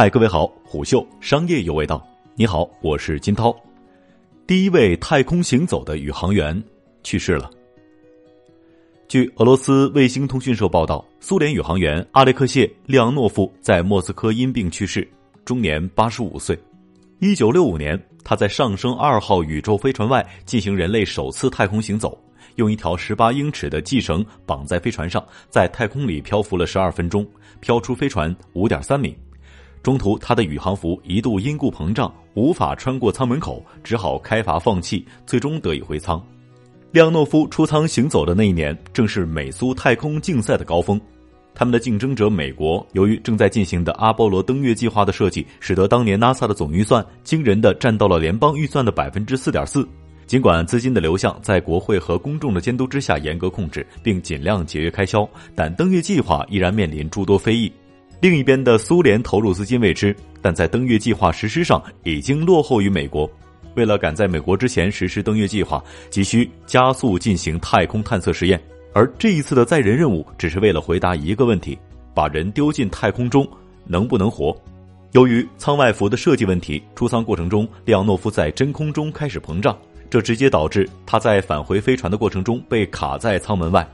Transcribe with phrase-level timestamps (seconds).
[0.00, 2.02] 嗨，各位好，虎嗅商业有味道。
[2.34, 3.54] 你好，我是金涛。
[4.46, 6.58] 第一位太空行走的宇航员
[7.02, 7.50] 去世了。
[9.08, 15.06] 据俄罗斯卫星通讯社报道，苏联宇航员阿列克谢·列昂诺夫在莫斯科因病去世，
[15.44, 16.58] 终年八十五岁。
[17.18, 22.18] 一九六五年，他在上升二号宇宙飞船外进行人类首次太空行走，
[22.54, 27.26] 用一条十八英尺的系绳绑在飞船上，在太空里漂浮了十二分钟，
[27.60, 29.14] 飘出飞船五点三米。
[29.82, 36.22] 中途，他的宇航服一度因故膨胀，无法穿过舱门口，只好开阀放气，最终得以回舱。
[36.92, 41.00] 列昂诺夫出舱行走的那一年，正是美苏太空竞赛的高峰。
[41.54, 49.86] 他们的竞争者美国，由于正在进行的阿波罗登月计划的设计，使得当年 NASA 的总预算惊人的占到了联邦预算的百分之四点四。
[50.26, 57.70] 尽管资金的流向在国会和公众的监督之下严格控制，并尽量节约开销，但登月计划依然面临诸多非议。
[58.20, 63.28] 另一边的苏联投入资金未知，但在登月计划实施上已经落后于美国。
[63.76, 68.60] 为了赶在美国之前实施登月计划，急需加速进行太空探测实验。
[68.92, 71.78] 而这一次的载人任务只是为了回答一个问题：
[72.12, 73.48] 把人丢进太空中
[73.86, 74.54] 能不能活？
[75.12, 79.74] 由于舱外服的设计问题，出舱过程中，列昂诺夫在真空中开始膨胀，
[80.10, 83.88] 这直接导致他在返回飞船的过程中被卡在舱门外。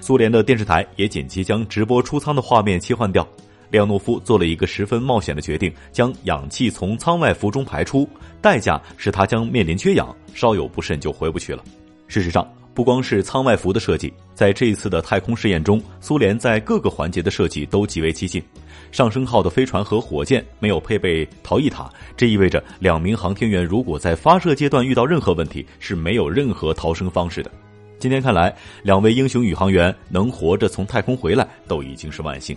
[0.00, 3.26] 苏联的电视台也紧急将直播出舱的画面切换掉。
[3.72, 8.06] 列昂诺夫做了一个十分冒险的决定，将氧气从舱外服中排出，
[8.42, 11.64] 代价是他将面临缺氧，稍有不慎就回不去了。
[12.06, 18.42] 事实上，不光是舱外服的设计，在这一次的太空试验中，苏联在各个环节的设计都极为激进。
[18.90, 27.50] 上升号的飞船和火箭没有配备逃逸塔，这意味着两名航天员如果在发射阶段遇到任何问题，是没有任何逃生方式的。
[27.98, 32.54] 今天看来，两位英雄宇航员能活着从太空回来，都已经是万幸。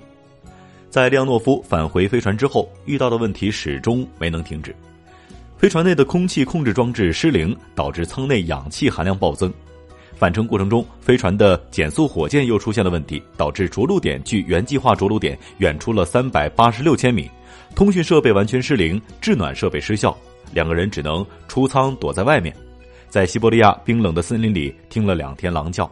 [0.89, 4.73] 在利昂诺夫返回飞船之后，遇到的问题始终没能停止。
[5.57, 9.51] 飞船内的空气控制装置失灵，导致舱内氧气含量暴增。
[10.15, 17.29] 返程过程中，飞船的减速火箭又出现了问题，导致着陆点距原计划着陆点远出了三百八十六千米。
[17.75, 20.17] 通讯设备完全失灵，制暖设备失效，
[20.53, 22.55] 两个人只能出舱躲在外面，
[23.09, 25.89] 在西伯利亚冰冷的森林里听了两天狼叫。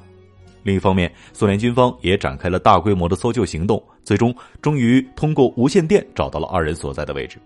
[0.64, 7.38] 另一方面，苏联军方也展开了大规模的搜救行动，最终终于通过无线电找到了二人所在的位置。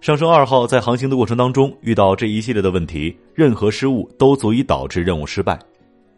[0.00, 5.58] 上升二号在航行的过程当中遇到这一系列的问题，任何失误都足以导致任务失败。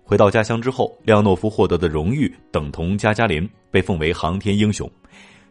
[0.02, 4.90] 回到家乡之后，列昂诺夫获得的荣誉等同加加林，被奉为航天英雄。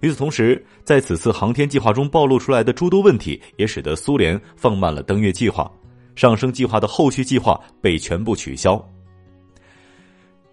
[0.01, 5.69] 与此同时，在此次航天计划中暴露出来的诸多问题，也使得苏联放慢了登月计划，
[6.15, 8.79] 上升计划的后续计划被全部取消。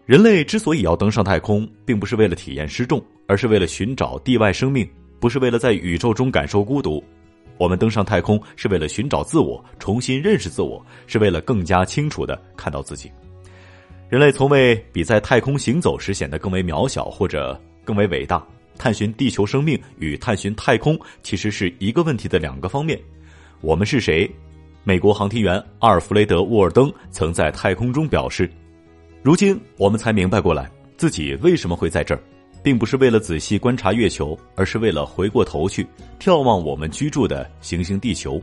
[0.06, 7.02] 人类之所以要登上太空，并不是为了体验失重，而是为了寻找地外生命，不是为了在宇宙中感受孤独。
[7.58, 13.10] 我们登上太空是为了寻找自我，重新认识自我，是为了更加清楚的看到自己。
[14.08, 18.46] 人类从未比在太空行走时显得更为渺小或者更为伟大。
[18.78, 22.96] 探寻地球生命与探寻太空其实是一个问题的两个方面。
[23.60, 24.30] 我们是谁？
[24.84, 28.48] 美国航天员阿尔弗雷德·沃尔登曾在太空中表示。
[29.26, 32.22] 如今我们才明白过来，自己为什么会在这儿，
[32.62, 35.84] 并不是为了仔细观察月球，而是为了回过头去
[36.20, 38.40] 眺望我们居住的行星地球。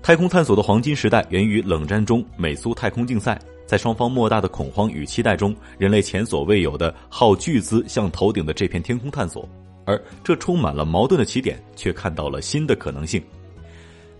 [0.00, 9.46] 太空探索的黄金时代源于冷战中美苏太空竞赛，在双方莫大的恐慌与期待中，人类前所未有的耗巨资向头顶的这片天空探索，
[9.84, 13.22] 而这充满了矛盾的起点，却看到了新的可能性。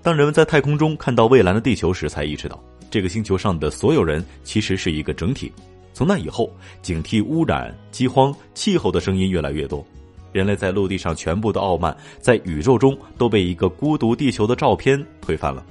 [0.02, 2.62] 当人们在太空中看到蔚蓝的地球时，才意识到。
[2.90, 5.50] 这个星球上的所有人其实是一个整体。
[5.92, 6.50] 从那以后，
[6.82, 9.84] 警惕污染、饥荒、气候的声音越来越多。
[10.32, 15.64] 人类在陆地上全部的傲慢，在宇宙中都被一个孤独地球的照片推翻了。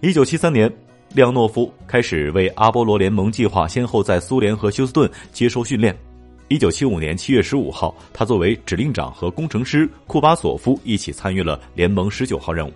[0.00, 0.72] 一九七三年，
[1.12, 5.96] 列昂诺夫开始为阿波罗联盟计划先后在苏联和休斯顿接受训练。
[6.48, 12.72] 一九七五年七月十五号，他作为指令长和工程师库巴索夫一起参与了联盟十九号任务。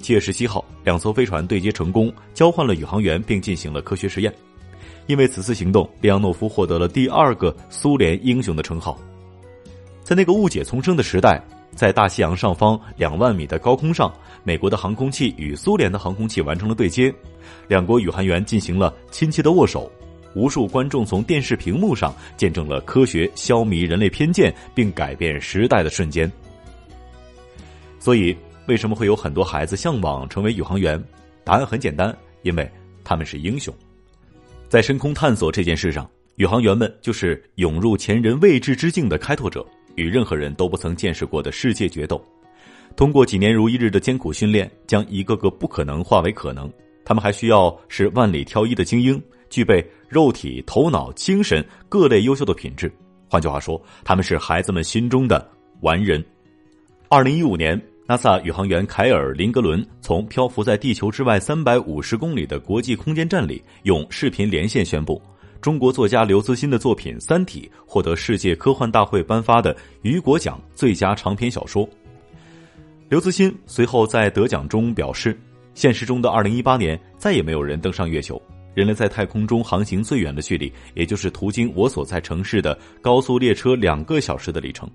[0.00, 4.34] 七月十七号，两艘飞船对接成功，交换了宇航员，并进行了科学实验。
[5.06, 8.98] 因为此次行动，列昂诺夫获得了第二个苏联英雄的称号。
[10.02, 11.42] 在那个误解丛生的时代，
[11.74, 14.12] 在大西洋上方两万米的高空上，
[14.42, 17.12] 美国的航空器与苏联的航空器完成了对接，
[17.68, 19.90] 两国宇航员进行了亲切的握手。
[20.34, 26.30] 无数观众从电视屏幕上见证了科学消弭人类偏见并改变时代的瞬间。
[27.98, 28.34] 所以。
[28.70, 31.02] 为什么会有很多孩子向往成为宇航员？
[31.42, 32.70] 答案很简单，因为
[33.02, 33.74] 他们是英雄。
[34.68, 39.66] 在深空探索这件事上，宇航员们就是涌入前人未知之境的开拓者。
[39.96, 42.24] 与任何人都不曾见识过的世界决斗。
[42.94, 46.72] 通过几年如一日的艰苦训练，将一个个不可能化为可能。
[47.04, 49.20] 他们还需要是万里挑一的精英，
[49.50, 52.90] 具备肉体、头脑、精神各类优秀的品质。
[53.28, 55.44] 换句话说，他们是孩子们心中的
[55.80, 56.24] 完人。
[57.08, 57.78] 二零一五年
[58.10, 65.22] ，NASA 宇航员凯尔·林格伦从漂浮在地球之外三百五十公里的国际空间站里，用视频连线宣布，
[65.60, 71.88] 中国作家刘慈欣的作品《三体》获得世界科幻大会颁发的雨果奖最佳长篇小说。
[73.08, 75.38] 刘慈欣随后在得奖中表示
[75.74, 78.42] ：“现实中的二零一八年再也没有人登上月球，
[78.74, 84.90] 人类在太空中航行最远的距离，也就是途经我所在城市的高速列车两个小时的里程。”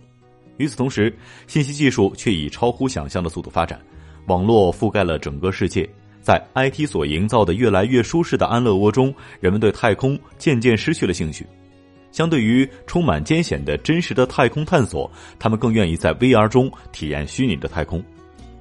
[0.57, 1.15] 与此同时，
[1.47, 3.79] 信息技术却以超乎想象的速度发展，
[4.27, 5.87] 网络覆盖了整个世界。
[6.21, 11.45] 在 IT 所营造的越来越舒适的安乐窝中，人们对太空渐渐失去了兴趣。
[12.11, 18.03] 相对于充满艰险的真实的太空探索，他们更愿意在 VR 中体验虚拟的太空。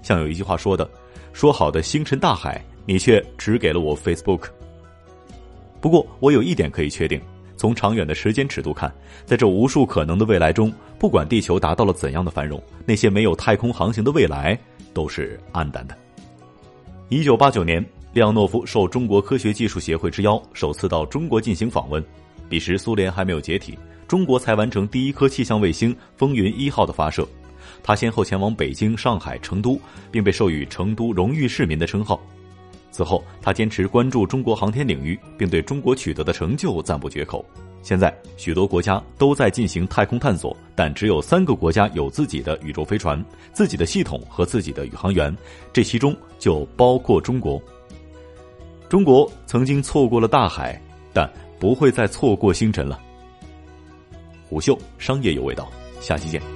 [0.03, 0.91] 像有一句话说的
[1.33, 4.49] ：“说好的星辰大海，你却只给了我 Facebook。”
[5.81, 7.19] 不过，我有一点可以确定。
[7.65, 8.95] 从长远的时间尺度看，
[9.25, 14.59] 在这无数可能的未来中，不管地球达到了怎样的繁荣，那些没有太空航行的未来
[14.93, 15.97] 都是暗淡的。
[17.09, 17.83] 一九八九年，
[18.13, 22.05] 列昂诺夫受中国科学技术协会之邀，首次到中国进行访问。
[22.51, 27.27] 彼时，苏联还没有解体，中国才完成第一颗气象卫星“风云一号”的发射。
[27.83, 29.81] 他先后前往北京、上海、成都，
[30.11, 32.21] 并被授予“成都荣誉市民”的称号。
[32.95, 37.45] 此后，他坚持关注中国航天领域，并对中国取得的成就赞不绝口。
[37.83, 43.21] 现在，许多国家都在进行太空探索，但只有三个国家有自己的宇宙飞船、
[43.53, 45.37] 自己的系统和自己的宇航员，
[45.73, 47.61] 这其中就包括中国。
[48.89, 50.81] 中国曾经错过了大海，
[51.13, 53.01] 但不会再错过星辰了。
[54.49, 55.69] 虎嗅商业有味道，
[56.01, 56.54] 下期见。